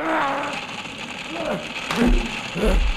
[0.00, 0.37] Ah!
[2.56, 2.88] Ah!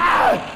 [0.00, 0.47] Ah!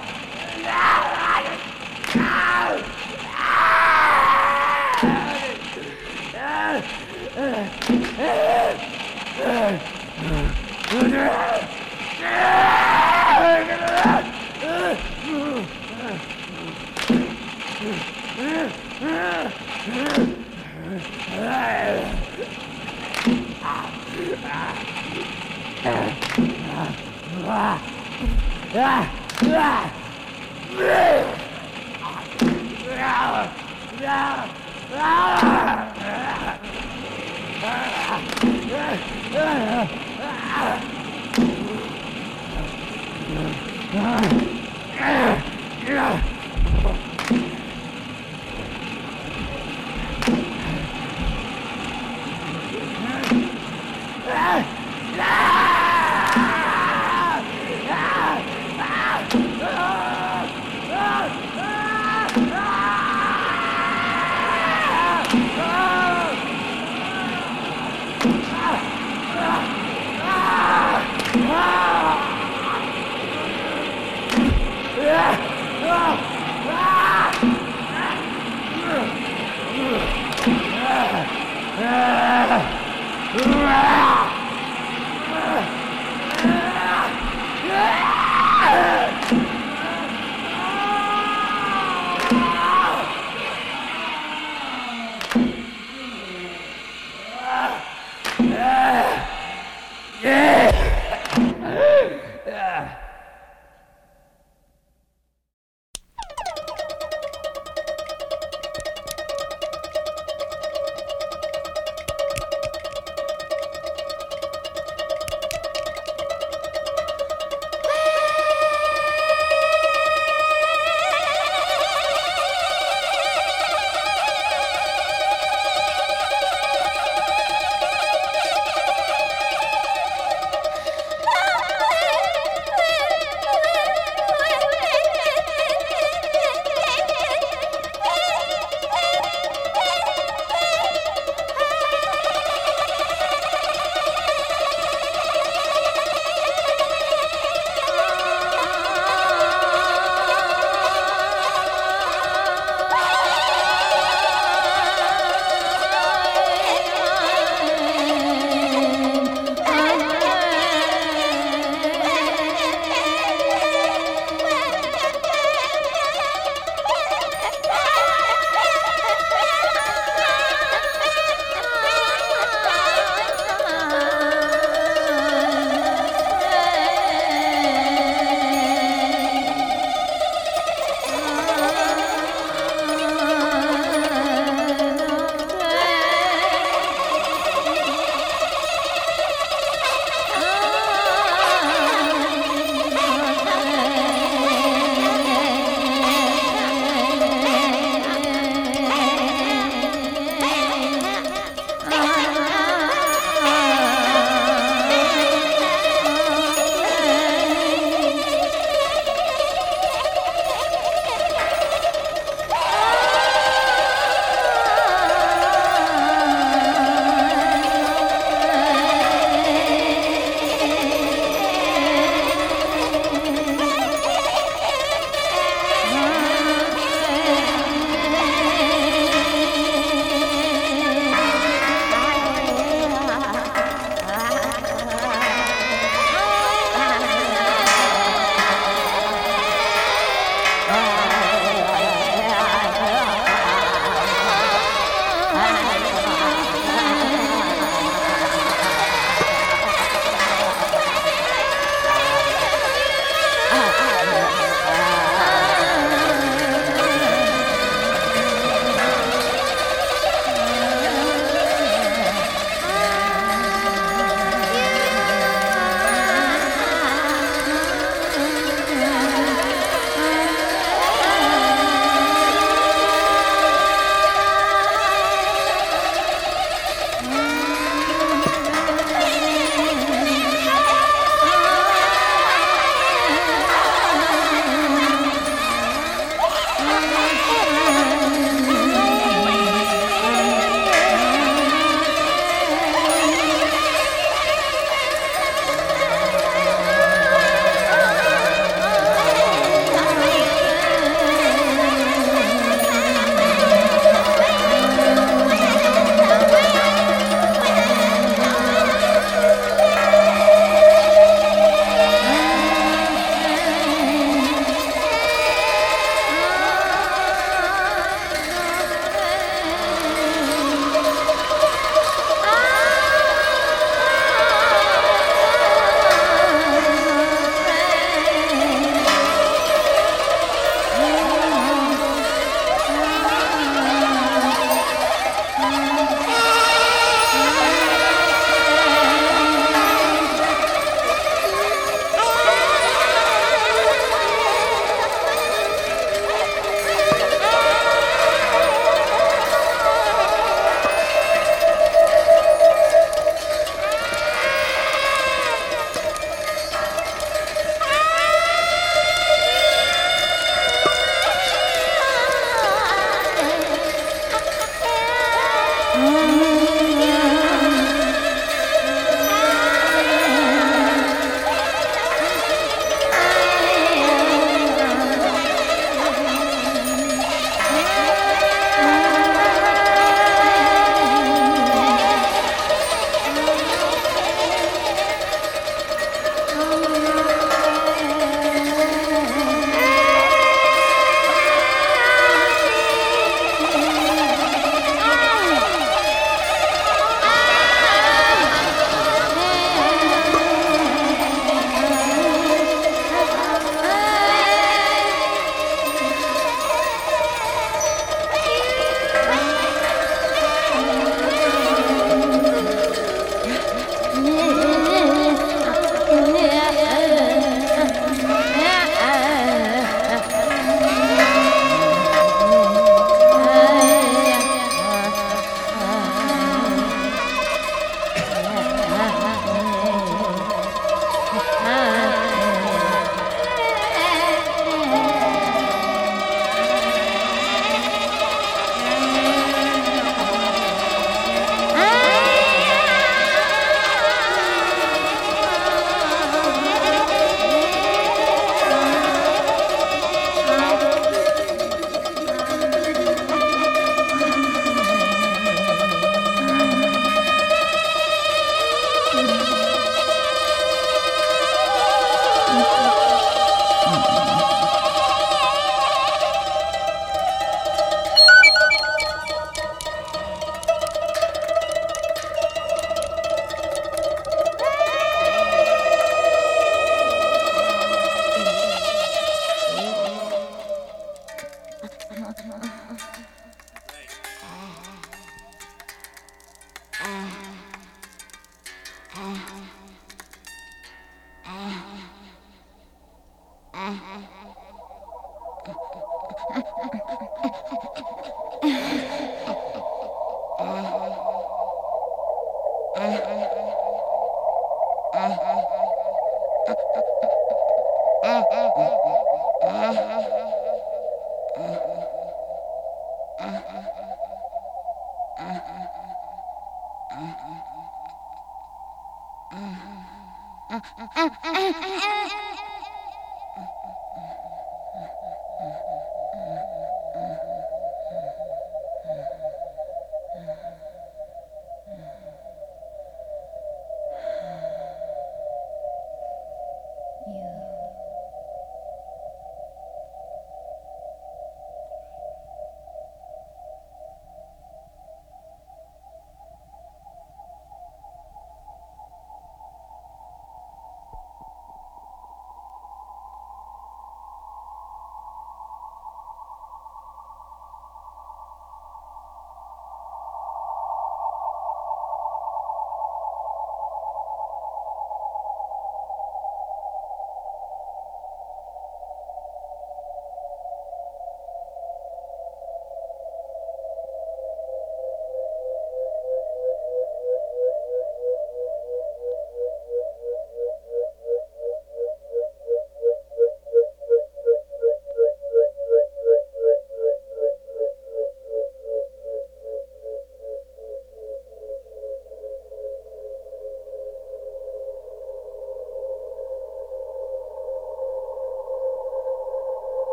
[68.24, 68.82] Ah!